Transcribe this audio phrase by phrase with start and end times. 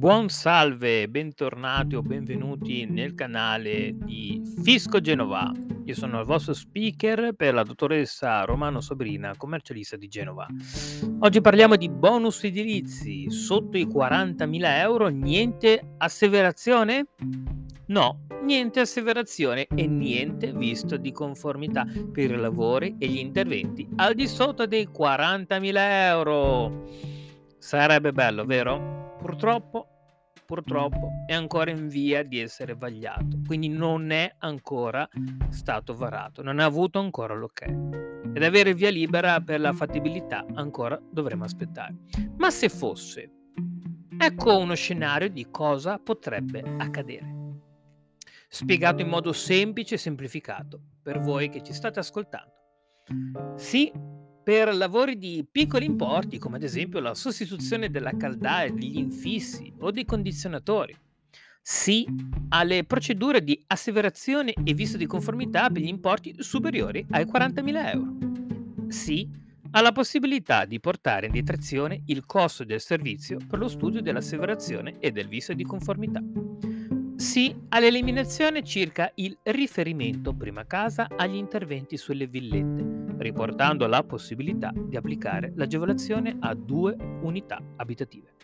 [0.00, 5.52] Buon salve, bentornati o benvenuti nel canale di Fisco Genova.
[5.84, 10.46] Io sono il vostro speaker per la dottoressa Romano Sobrina, commercialista di Genova.
[11.18, 13.30] Oggi parliamo di bonus edilizi.
[13.30, 17.08] Sotto i 40.000 euro niente asseverazione?
[17.88, 24.14] No, niente asseverazione e niente visto di conformità per i lavori e gli interventi al
[24.14, 26.88] di sotto dei 40.000 euro.
[27.58, 29.00] Sarebbe bello, vero?
[29.20, 29.89] Purtroppo,
[30.50, 35.08] purtroppo è ancora in via di essere vagliato, quindi non è ancora
[35.50, 37.62] stato varato, non ha avuto ancora l'ok.
[38.34, 41.94] Ed avere via libera per la fattibilità ancora dovremo aspettare.
[42.36, 43.30] Ma se fosse,
[44.18, 47.32] ecco uno scenario di cosa potrebbe accadere.
[48.48, 52.52] Spiegato in modo semplice e semplificato per voi che ci state ascoltando.
[53.54, 53.92] Sì,
[54.42, 59.90] per lavori di piccoli importi, come ad esempio la sostituzione della caldaia, degli infissi o
[59.90, 60.96] dei condizionatori.
[61.62, 62.06] Sì
[62.48, 68.88] alle procedure di asseverazione e visto di conformità per gli importi superiori ai 40.000 euro.
[68.88, 69.38] Sì
[69.72, 75.12] alla possibilità di portare in detrazione il costo del servizio per lo studio dell'asseverazione e
[75.12, 76.20] del visto di conformità.
[77.14, 84.96] Sì all'eliminazione circa il riferimento prima casa agli interventi sulle villette riportando la possibilità di
[84.96, 88.34] applicare l'agevolazione a due unità abitative.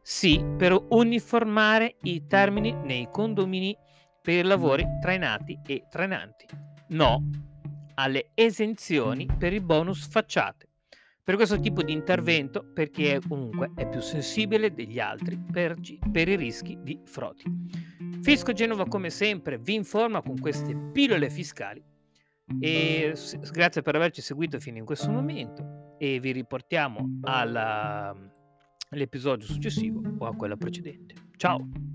[0.00, 3.76] Sì, per uniformare i termini nei condomini
[4.22, 6.46] per lavori trainati e trainanti.
[6.88, 7.28] No
[7.98, 10.66] alle esenzioni per i bonus facciate.
[11.22, 15.76] Per questo tipo di intervento, perché comunque è più sensibile degli altri per,
[16.10, 17.42] per i rischi di frodi.
[18.22, 21.82] Fisco Genova, come sempre, vi informa con queste pillole fiscali
[22.60, 23.14] e
[23.52, 28.14] grazie per averci seguito fino in questo momento e vi riportiamo alla,
[28.90, 31.14] all'episodio successivo o a quello precedente.
[31.36, 31.87] Ciao!